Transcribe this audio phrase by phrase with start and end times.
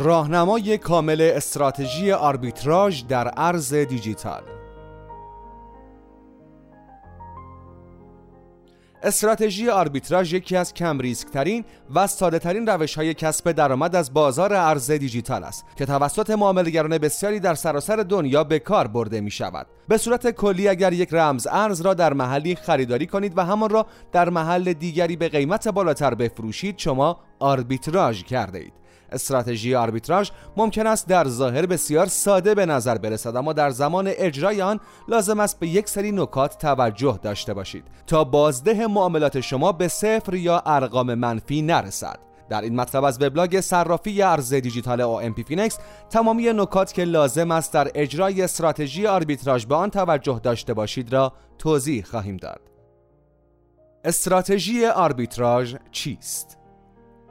[0.00, 4.42] راهنمای کامل استراتژی آربیتراژ در ارز دیجیتال
[9.02, 11.64] استراتژی آربیتراژ یکی از کم ریسک ترین
[11.94, 16.98] و ساده ترین روش های کسب درآمد از بازار ارز دیجیتال است که توسط معاملهگران
[16.98, 19.66] بسیاری در سراسر دنیا به کار برده می شود.
[19.88, 23.86] به صورت کلی اگر یک رمز ارز را در محلی خریداری کنید و همان را
[24.12, 28.79] در محل دیگری به قیمت بالاتر بفروشید شما آربیتراژ کرده اید.
[29.12, 34.62] استراتژی آربیتراژ ممکن است در ظاهر بسیار ساده به نظر برسد اما در زمان اجرای
[34.62, 39.88] آن لازم است به یک سری نکات توجه داشته باشید تا بازده معاملات شما به
[39.88, 42.18] صفر یا ارقام منفی نرسد
[42.50, 45.78] در این مطلب از وبلاگ صرافی ارز دیجیتال پی فینکس
[46.10, 51.32] تمامی نکات که لازم است در اجرای استراتژی آربیتراژ به آن توجه داشته باشید را
[51.58, 52.60] توضیح خواهیم داد.
[54.04, 56.59] استراتژی آربیتراژ چیست؟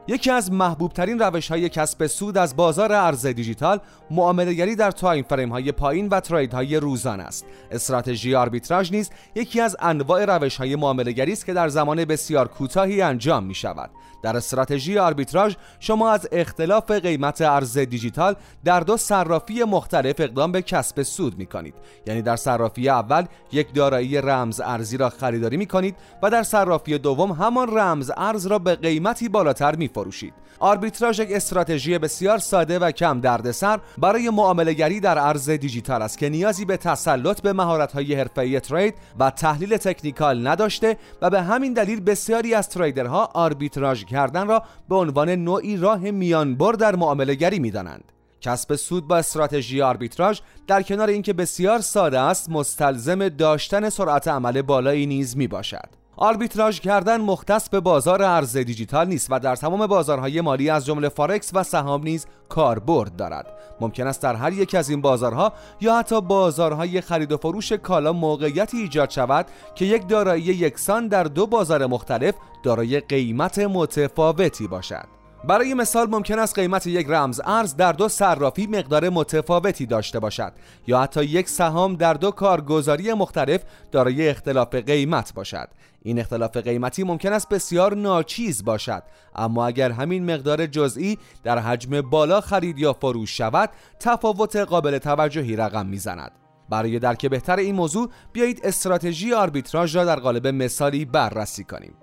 [0.10, 3.80] یکی از محبوب ترین روش های کسب سود از بازار ارز دیجیتال
[4.12, 7.46] معاملهگری در time frame های پایین و trade های روزانه است.
[7.72, 13.02] استراتژی آربیتراژ نیز یکی از انواع روش های معاملهگری است که در زمان بسیار کوتاهی
[13.02, 13.90] انجام می شود
[14.22, 20.62] در استراتژی آربیتراژ شما از اختلاف قیمت ارز دیجیتال در دو صرافی مختلف اقدام به
[20.62, 21.74] کسب سود می کنید
[22.06, 26.98] یعنی در صرافی اول یک دارایی رمز ارزی را خریداری می کنید و در صرافی
[26.98, 32.80] دوم همان رمز ارز را به قیمتی بالاتر می فروشید آربیتراژ یک استراتژی بسیار ساده
[32.80, 38.14] و کم دردسر برای معاملهگری در ارز دیجیتال است که نیازی به تسلط به مهارت‌های
[38.14, 44.04] حرفه‌ای trade و تحلیل تکنیکال نداشته و به همین دلیل بسیاری از trader ها آربیتراژ
[44.06, 48.12] کردن را به عنوان نوعی راه میانبر در معاملهگری می‌دانند.
[48.42, 54.62] کسب سود با استراتژی آربیتراژ در کنار اینکه بسیار ساده است مستلزم داشتن سرعت عمل
[54.62, 55.99] بالایی نیز می باشد.
[56.22, 61.10] آربیتراژ کردن مختص به بازار ارز دیجیتال نیست و در تمام بازارهای مالی از جمله
[61.10, 63.48] فارکس و سهام نیز کاربرد دارد.
[63.82, 68.14] ممکن است در هر یک از این بازارها یا حتی بازارهای خرید و فروش کالا
[68.14, 75.19] موقعیتی ایجاد شود که یک دارایی یکسان در دو بازار مختلف دارای قیمت متفاوتی باشد.
[75.44, 80.54] برای مثال ممکن است قیمت یک رمز ارز در دو صرافی مقدار متفاوتی داشته باشد
[80.88, 83.62] یا حتی یک سهام در دو کارگزاری مختلف
[83.92, 85.70] دارای اختلاف قیمت باشد.
[86.02, 89.04] این اختلاف قیمتی ممکن است بسیار ناچیز باشد
[89.36, 95.56] اما اگر همین مقدار جزئی در حجم بالا خرید یا فروش شود تفاوت قابل توجهی
[95.56, 96.32] رقم می‌زند.
[96.70, 101.94] برای درک بهتر این موضوع بیایید استراتژی آربیتراژ را در قالب مثالی بررسی کنیم.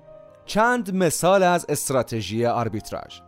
[0.46, 3.25] چند مثال از استراتژی آربیتراژ؟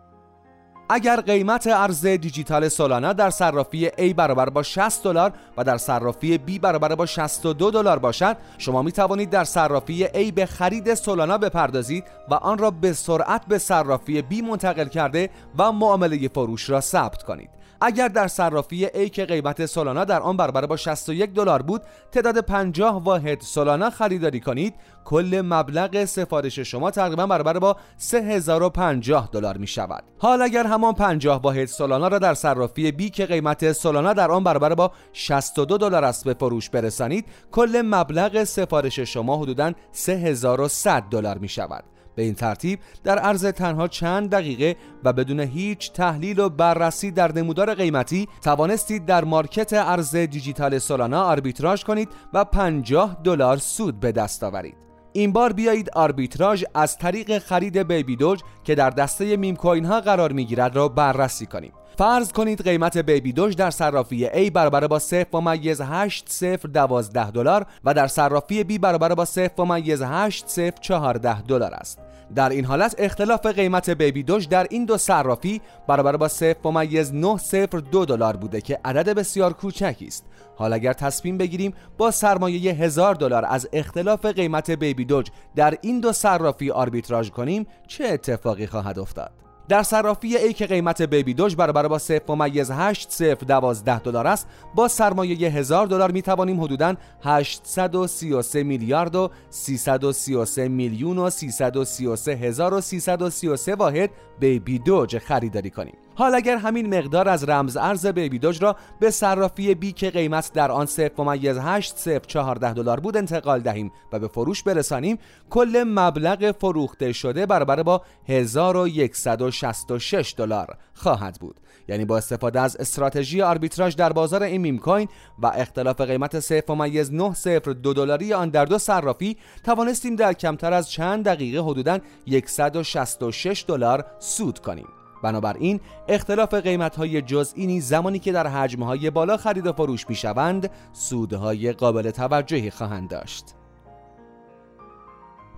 [0.90, 6.40] اگر قیمت ارز دیجیتال سولانا در صرافی A برابر با 60 دلار و در صرافی
[6.48, 11.38] B برابر با 62 دلار باشد شما می توانید در صرافی A به خرید سولانا
[11.38, 16.80] بپردازید و آن را به سرعت به صرافی B منتقل کرده و معامله فروش را
[16.80, 17.57] ثبت کنید.
[17.80, 22.38] اگر در صرافی A که قیمت سولانا در آن برابر با 61 دلار بود تعداد
[22.38, 24.74] 50 واحد سولانا خریداری کنید
[25.04, 30.04] کل مبلغ سفارش شما تقریبا برابر با 3050 دلار می شود.
[30.18, 34.44] حال اگر همان 50 واحد سولانا را در صرافی B که قیمت سولانا در آن
[34.44, 41.38] برابر با 62 دلار است به فروش برسانید کل مبلغ سفارش شما حدودا 3100 دلار
[41.38, 41.84] می شود.
[42.18, 47.32] به این ترتیب در عرض تنها چند دقیقه و بدون هیچ تحلیل و بررسی در
[47.32, 54.12] نمودار قیمتی توانستید در market ارز دیجیتال سولانا آربیتراژ کنید و 50 دلار سود به
[54.12, 54.74] دست آورید.
[55.12, 60.00] این بار بیایید آربیتراژ از طریق خرید Baby Doge که در دسته meme coin ها
[60.00, 61.72] قرار می گیرد را بررسی کنیم.
[61.98, 67.30] فرض کنید قیمت Baby Doge در صرافی A برابر با 0 ممیز 8 0 12
[67.30, 71.98] دلار و در صرافی B برابر با 0 ممیز 8 0 14 دلار است.
[72.34, 78.36] در این حالت اختلاف قیمت بیبی دوج در این دو صرافی برابر با 0.902 دلار
[78.36, 80.24] بوده که عدد بسیار کوچکی است.
[80.56, 86.00] حال اگر تصمیم بگیریم با سرمایه هزار دلار از اختلاف قیمت بیبی دوج در این
[86.00, 91.56] دو صرافی آربیتراژ کنیم چه اتفاقی خواهد افتاد؟ در صرافی ای که قیمت بیبی دوج
[91.56, 94.46] برابر با 0.8 دلار است.
[94.74, 102.74] با سرمایه 1000 دلار می توانیم حدوداً 833 میلیارد و 333 میلیون و 333 هزار
[102.74, 104.10] و 333 واحد
[104.40, 106.07] بیبی دوج خریداری کنیم.
[106.18, 110.52] حال اگر همین مقدار از رمز ارز بیبی دوج را به صرافی بی که قیمت
[110.52, 115.18] در آن 0.8 دلار بود انتقال دهیم و به فروش برسانیم
[115.50, 121.60] کل مبلغ فروخته شده برابر با 1166 دلار خواهد بود.
[121.88, 127.94] یعنی با استفاده از استراتژی آربیتراژ در بازار این میم کوین و اختلاف قیمت 0.902
[127.94, 131.98] دلاری آن در دو صرافی توانستیم در کمتر از چند دقیقه حدوداً
[132.46, 134.97] 166 دلار سود کنیم.
[135.22, 140.08] بنابراین اختلاف قیمت های جزئی نیز زمانی که در حجم های بالا خرید و فروش
[140.08, 143.44] می شوند سودهای قابل توجهی خواهند داشت.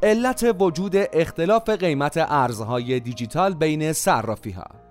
[0.02, 4.89] علت وجود اختلاف قیمت ارزهای دیجیتال بین صرافی ها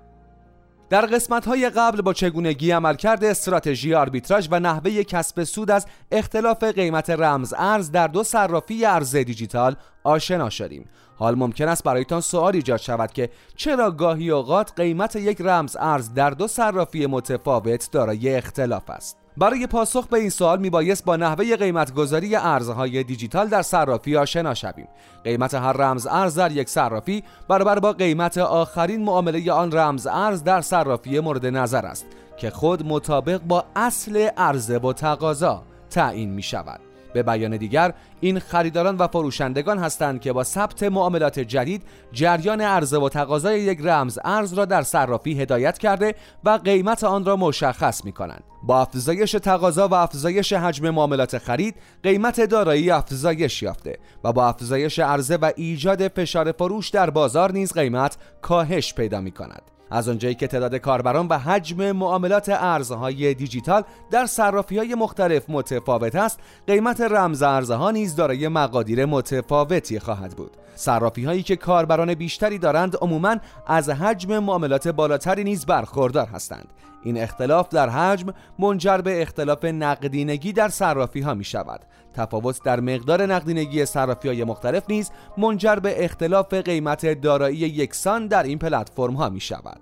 [0.89, 6.63] در قسمت های قبل با چگونگی عملکرد استراتژی آربیتراژ و نحوه کسب سود از اختلاف
[6.63, 10.89] قیمت رمز ارز در دو صرافی ارز دیجیتال آشنا شدیم.
[11.15, 16.13] حال ممکن است برایتان سوال ایجاد شود که چرا گاهی اوقات قیمت یک رمز ارز
[16.13, 21.55] در دو صرافی متفاوت دارای اختلاف است؟ برای پاسخ به این سوال میبایست با نحوه
[21.55, 24.87] قیمتگذاری ارزهای دیجیتال در صرافی آشنا شویم.
[25.23, 30.43] قیمت هر رمز ارز در یک صرافی برابر با قیمت آخرین معامله آن رمز ارز
[30.43, 32.05] در صرافی مورد نظر است
[32.37, 38.39] که خود مطابق با اصل عرضه و تقاضا تعیین می شود به بیان دیگر این
[38.39, 44.19] خریداران و فروشندگان هستند که با ثبت معاملات جدید جریان عرضه و تقاضای یک رمز
[44.25, 49.31] ارز را در صرافی هدایت کرده و قیمت آن را مشخص می کنند با افزایش
[49.31, 55.51] تقاضا و افزایش حجم معاملات خرید قیمت دارایی افزایش یافته و با افزایش عرضه و
[55.55, 60.75] ایجاد فشار فروش در بازار نیز قیمت کاهش پیدا می کند از آنجایی که تعداد
[60.75, 67.91] کاربران و حجم معاملات ارزهای دیجیتال در صرافی های مختلف متفاوت است قیمت رمز ارزها
[67.91, 70.57] نیز دارای مقادیر متفاوتی خواهد بود.
[70.75, 73.35] صرافی هایی که کاربران بیشتری دارند عموما
[73.67, 76.67] از حجم معاملات بالاتری نیز برخوردار هستند.
[77.03, 81.81] این اختلاف در حجم منجر به اختلاف نقدینگی در صرافی ها می شود
[82.19, 88.43] تفاوت در مقدار نقدینگی صرافی های مختلف نیز منجر به اختلاف قیمت دارایی یکسان در
[88.43, 89.79] این پلتفرم ها می شود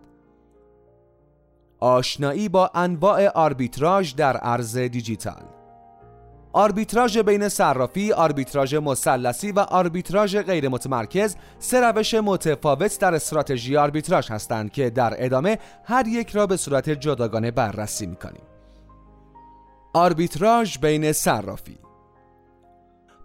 [1.80, 5.44] آشنایی با انواع آربیتراژ در ارز دیجیتال
[6.54, 14.32] آربیتراژ بین صرافی، آربیتراژ مثلثی و آربیتراژ غیر متمرکز سه روش متفاوت در استراتژی آربیتراژ
[14.32, 18.42] هستند که در ادامه هر یک را به صورت جداگانه بررسی می‌کنیم.
[19.94, 21.78] آربیتراژ بین صرافی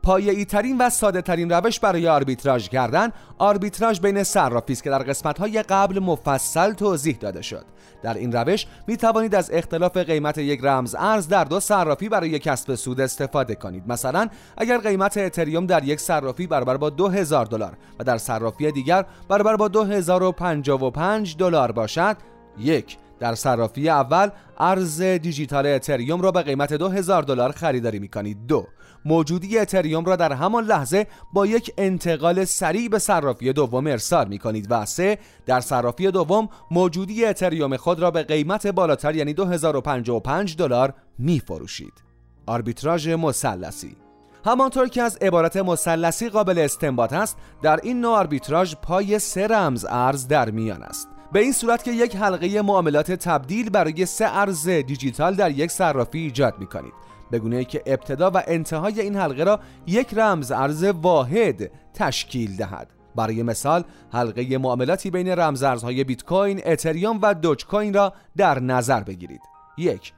[0.03, 5.03] پایه‌ای ترین و ساده ترین روش برای آربیتراژ کردن آربیتراژ بین صرافی است که در
[5.03, 7.65] قسمت های قبل مفصل توضیح داده شد.
[8.03, 12.39] در این روش می توانید از اختلاف قیمت یک رمز ارز در دو صرافی برای
[12.39, 13.85] کسب سود استفاده کنید.
[13.87, 19.05] مثلا اگر قیمت اتریوم در یک صرافی برابر با 2000 دلار و در صرافی دیگر
[19.29, 22.17] برابر با 2055 دلار باشد
[22.59, 24.29] یک در صرافی اول
[24.59, 28.67] ارز دیجیتال اتریوم را به قیمت 2000 دلار خریداری می کنید دو
[29.05, 34.39] موجودی اتریوم را در همان لحظه با یک انتقال سریع به صرافی دوم ارسال می
[34.39, 40.57] کنید و سه در صرافی دوم موجودی اتریوم خود را به قیمت بالاتر یعنی 2055
[40.57, 41.93] دلار می فروشید
[42.47, 43.97] آربیتراژ مثلثی.
[44.45, 49.87] همانطور که از عبارت مثلثی قابل استنباط است در این نوع آربیتراژ پای سه رمز
[49.89, 51.09] ارز در میان است.
[51.33, 56.19] به این صورت که یک حلقه معاملات تبدیل برای سه ارز دیجیتال در یک صرافی
[56.19, 56.93] ایجاد می کنید
[57.33, 63.43] بگونه که ابتدا و انتهای این حلقه را یک رمز ارز واحد تشکیل دهد برای
[63.43, 69.01] مثال حلقه معاملاتی بین رمز ارزهای بیت کوین، اتریوم و دوج کوین را در نظر
[69.01, 69.41] بگیرید.
[69.79, 70.13] یک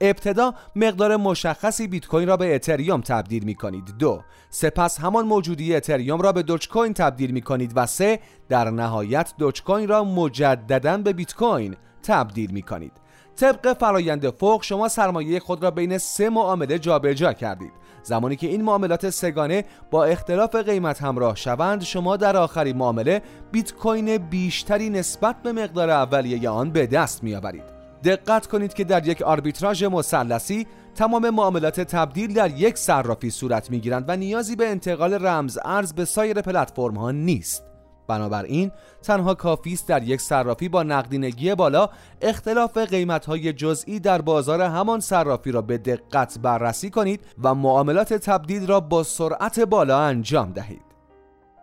[0.00, 3.84] ابتدا مقدار مشخصی بیت کوین را به اتریوم تبدیل می کنید.
[3.98, 4.20] دو
[4.50, 9.32] سپس همان موجودی اتریوم را به دوج کوین تبدیل می کنید و سه در نهایت
[9.38, 12.92] دوج کوین را مجددا به بیت کوین تبدیل می کنید.
[13.40, 17.72] طبق فرایند فوق شما سرمایه خود را بین سه معامله جابجا کردید.
[18.02, 23.74] زمانی که این معاملات سگانه با اختلاف قیمت همراه شوند شما در آخرین معامله بیت
[23.74, 27.64] کوین بیشتری نسبت به مقدار اولیه آن به دست میآورید.
[28.04, 34.04] دقت کنید که در یک آربیتراژ مثلثی تمام معاملات تبدیل در یک صرافی صورت می‌گیرند
[34.08, 37.69] و نیازی به انتقال رمز ارز به سایر پلتفرم ها نیست.
[38.10, 38.70] بنابراین
[39.02, 41.88] تنها کافی است در یک صرافی با نقدینگی بالا
[42.22, 48.66] اختلاف قیمت‌های جزئی در بازار همان صرافی را به دقت بررسی کنید و معاملات تبدیل
[48.66, 50.90] را با سرعت بالا انجام دهید.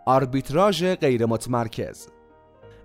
[0.05, 2.07] آربیتراژ غیر متمرکز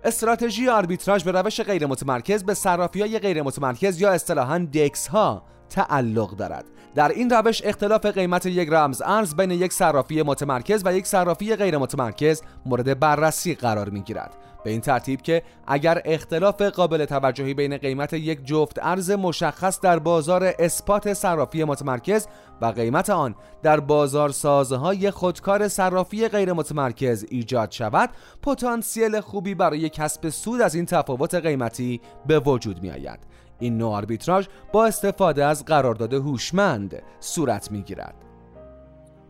[0.03, 5.43] استراتژی آربیتراژ به روش غیر متمرکز به صرافی های غیر متمرکز یا اصطلاحاً دکس ها
[5.73, 6.65] تعلق دارد.
[6.95, 11.55] در این روش اختلاف قیمت یک رمز ارز بین یک صرافی متمرکز و یک صرافی
[11.55, 14.37] غیر متمرکز مورد بررسی قرار می گیرد.
[14.63, 19.99] به این ترتیب که اگر اختلاف قابل توجهی بین قیمت یک جفت ارز مشخص در
[19.99, 22.27] بازار اثبات صرافی متمرکز
[22.61, 28.09] و قیمت آن در بازار سازهای خودکار صرافی غیر متمرکز ایجاد شود
[28.41, 33.19] پتانسیل خوبی برای کسب سود از این تفاوت قیمتی به وجود می آید.
[33.63, 38.15] این نوع آربیتراژ با استفاده از قرارداد هوشمند صورت می گیرد.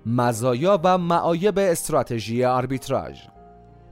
[0.05, 3.21] مزایا و معایب استراتژی آربیتراژ.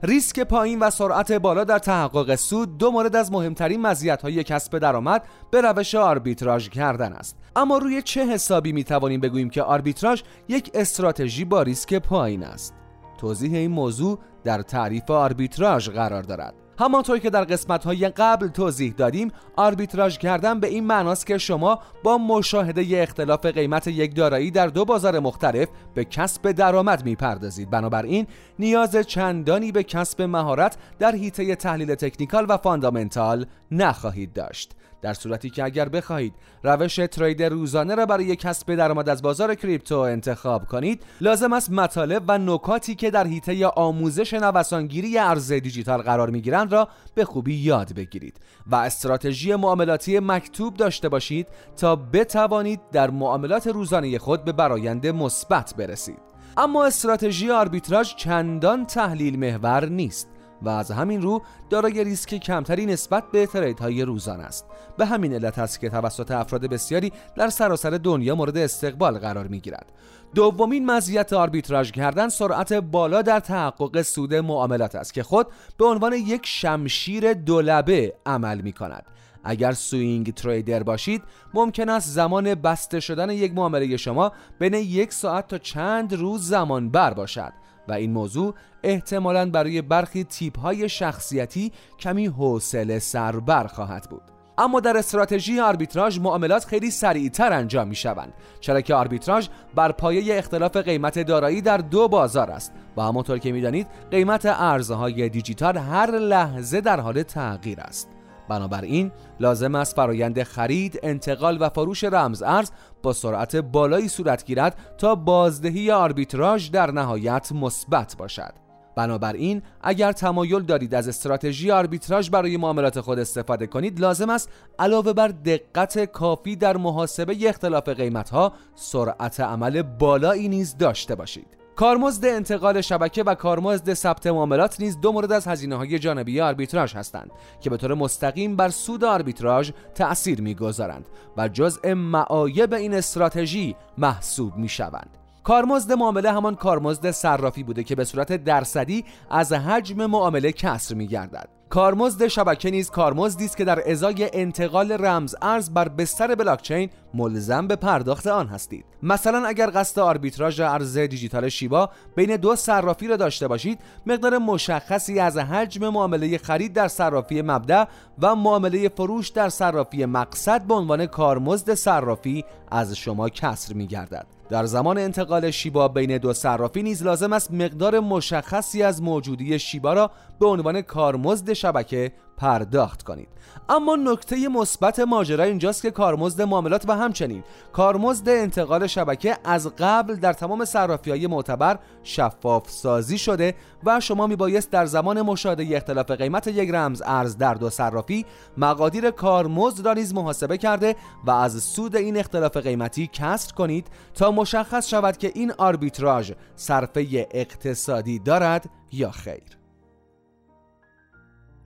[0.02, 5.24] ریسک پایین و سرعت بالا در تحقق سود دو مورد از مهمترین مزیت‌های کسب درآمد
[5.50, 7.36] به روش آربیتراژ کردن است.
[7.56, 12.74] اما روی چه حسابی می توانیم بگوییم که آربیتراژ یک استراتژی با ریسک پایین است؟
[13.20, 16.54] توضیح این موضوع در تعریف آربیتراژ قرار دارد.
[16.82, 21.78] همانطور که در قسمت های قبل توضیح دادیم آربیتراژ کردن به این معناست که شما
[22.02, 27.70] با مشاهده اختلاف قیمت یک دارایی در دو بازار مختلف به کسب درآمد می‌پردازید.
[27.70, 28.26] بنابراین
[28.58, 34.72] نیاز چندانی به کسب مهارت در حیطه تحلیل تکنیکال و فاندامنتال نخواهید داشت.
[35.02, 39.98] در صورتی که اگر بخواهید روش ترید روزانه را برای کسب درآمد از بازار کریپتو
[39.98, 46.30] انتخاب کنید لازم است مطالب و نکاتی که در حیطه آموزش نوسانگیری ارز دیجیتال قرار
[46.30, 53.10] می‌گیرند را به خوبی یاد بگیرید و استراتژی معاملاتی مکتوب داشته باشید تا بتوانید در
[53.10, 56.32] معاملات روزانه خود به برایند مثبت برسید.
[56.56, 60.28] اما استراتژی آربیتراژ چندان تحلیل محور نیست.
[60.64, 63.48] و از همین رو دارای ریسک کمتری نسبت به
[63.80, 64.66] های روزانه است.
[64.96, 69.60] به همین علت است که توسط افراد بسیاری در سراسر دنیا مورد استقبال قرار می
[69.60, 69.92] گیرد
[70.34, 75.46] دومین مزیت آربیتراژ کردن سرعت بالا در تحقق سود معاملات است که خود
[75.78, 79.04] به عنوان یک شمشیر دولبه عمل می کند
[79.44, 81.22] اگر swing trader باشید
[81.54, 86.90] ممکن است زمان بسته شدن یک معامله شما بین یک ساعت تا چند روز زمان
[86.90, 87.52] بر باشد.
[87.88, 94.22] و این موضوع احتمالا برای برخی تیپ های شخصیتی کمی حوصله سربر خواهد بود.
[94.58, 100.38] اما در استراتژی آربیتراژ معاملات خیلی سریعتر انجام می شوند چرا که آربیتراژ بر پایه
[100.38, 106.10] اختلاف قیمت دارایی در دو بازار است و همونطور که می‌دانید قیمت ارزهای دیجیتال هر
[106.10, 108.08] لحظه در حال تغییر است.
[108.48, 112.70] بنابراین لازم است فرایند خرید، انتقال و فروش رمز ارز
[113.02, 118.62] با سرعت بالایی صورت گیرد تا بازدهی آربیتراژ در نهایت مثبت باشد.
[118.96, 125.12] بنابراین اگر تمایل دارید از استراتژی آربیتراژ برای معاملات خود استفاده کنید لازم است علاوه
[125.12, 132.80] بر دقت کافی در محاسبه اختلاف قیمتها سرعت عمل بالایی نیز داشته باشید کارمزد انتقال
[132.80, 137.70] شبکه و کارمزد ثبت معاملات نیز دو مورد از هزینه های جانبی آربیتراژ هستند که
[137.70, 144.68] به طور مستقیم بر سود آربیتراژ تأثیر می‌گذارند و جزء معایب این استراتژی محسوب می
[144.68, 145.18] شوند.
[145.44, 151.06] کارمزد معامله همان کارمزد صرافی بوده که به صورت درصدی از حجم معامله کسر می
[151.06, 151.61] گردد.
[151.72, 157.66] کارمزد شبکه نیز کارمزدی است که در ازای انتقال رمز ارز بر بستر بلاکچین ملزم
[157.66, 158.84] به پرداخت آن هستید.
[159.02, 165.18] مثلا اگر قصد آربیتراژ ارز دیجیتال شیبا بین دو صرافی را داشته باشید مقدار مشخصی
[165.18, 167.86] از حجم معامله خرید در صرافی مبدا
[168.18, 174.41] و معامله فروش در صرافی مقصد به عنوان کارمزد صرافی از شما کسر می گردد
[174.52, 179.92] در زمان انتقال شیبا بین دو صرافی نیز لازم است مقدار مشخصی از موجودی شیبا
[179.92, 183.28] را به عنوان کارمزد شبکه پرداخت کنید.
[183.68, 190.14] اما نکته مثبت ماجرا اینجاست که کارمزد معاملات و همچنین کارمزد انتقال شبکه از قبل
[190.14, 196.10] در تمام صرافی های معتبر شفاف سازی شده و شما میبایست در زمان مشاهده اختلاف
[196.10, 201.62] قیمت یک رمز ارز در دو صرافی مقادیر کارمزد را نیز محاسبه کرده و از
[201.62, 208.70] سود این اختلاف قیمتی کسر کنید تا مشخص شود که این آربیتراژ صرفه اقتصادی دارد
[208.92, 209.61] یا خیر.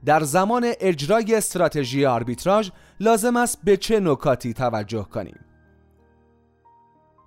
[0.07, 2.71] در زمان اجرای استراتژی آربیتراژ
[3.01, 5.46] لازم است به چه نکاتی توجه کنیم؟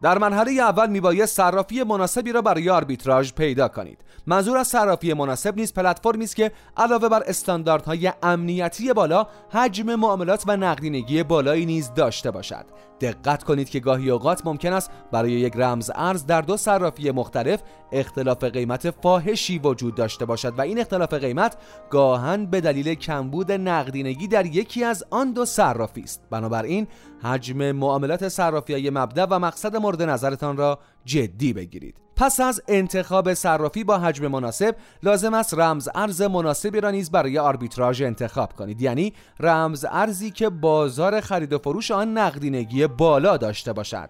[0.01, 3.99] در مرحله اول میبایست صرافی مناسبی را برای آربیتراژ پیدا کنید.
[4.27, 10.43] منظور از صرافی مناسب نیز پلتفرمی است که علاوه بر استانداردهای امنیتی بالا حجم معاملات
[10.47, 12.65] و نقدینگی بالایی نیز داشته باشد.
[13.01, 17.61] دقت کنید که گاهی اوقات ممکن است برای یک رمز ارز در دو صرافی مختلف
[17.91, 21.57] اختلاف قیمت فاحشی وجود داشته باشد و این اختلاف قیمت
[21.89, 26.21] گاهن به دلیل کمبود نقدینگی در یکی از آن دو صرافی است.
[26.29, 26.87] بنابراین
[27.23, 31.95] حجم معاملات صرافی های مبدا و مقصد مورد نظرتان را جدی بگیرید.
[32.15, 37.39] پس از انتخاب صرافی با حجم مناسب لازم است رمز ارز مناسبی را نیز برای
[37.39, 38.81] آربیتراژ انتخاب کنید.
[38.81, 44.09] یعنی رمز ارزی که بازار خرید و فروش آن نقدینگی بالا داشته باشد.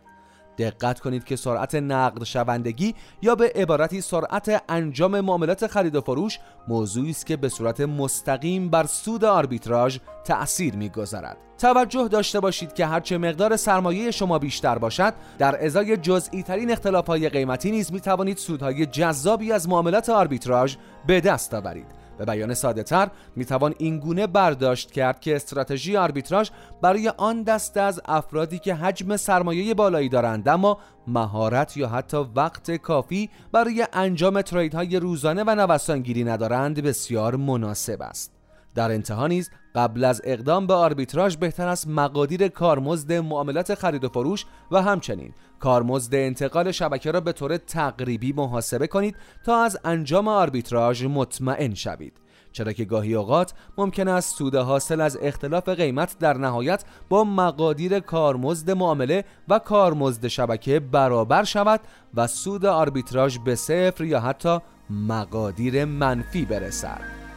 [0.59, 6.39] دقت کنید که سرعت نقد شوندگی یا به عبارتی سرعت انجام معاملات خرید و فروش
[6.67, 11.37] موضوعی است که به صورت مستقیم بر سود آربیتراژ تأثیر می‌گذارد.
[11.57, 17.09] توجه داشته باشید که هرچه مقدار سرمایه شما بیشتر باشد در ازای جزئی ترین اختلاف
[17.09, 20.75] قیمتی نیز می توانید سودهای جذابی از معاملات آربیتراژ
[21.07, 25.97] به دست آورید به بیان ساده تر می توان این گونه برداشت کرد که استراتژی
[25.97, 26.49] آربیتراژ
[26.81, 32.71] برای آن دسته از افرادی که حجم سرمایه بالایی دارند اما مهارت یا حتی وقت
[32.71, 38.31] کافی برای انجام تریدهای روزانه و نوسانگیری ندارند بسیار مناسب است.
[38.75, 44.09] در انتها نیز قبل از اقدام به آربیتراژ بهتر است مقادیر کارمزد معاملات خرید و
[44.09, 50.27] فروش و همچنین کارمزد انتقال شبکه را به طور تقریبی محاسبه کنید تا از انجام
[50.27, 52.13] آربیتراژ مطمئن شوید.
[52.51, 57.99] چرا که گاهی اوقات ممکن است سود حاصل از اختلاف قیمت در نهایت با مقادیر
[57.99, 61.79] کارمزد معامله و کارمزد شبکه برابر شود
[62.13, 64.59] و سود آربیتراژ به صفر یا حتی
[64.89, 67.28] مقادیر منفی برسد.